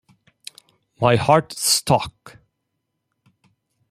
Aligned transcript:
My 0.99 1.15
heart 1.15 1.53
stuck. 1.53 2.39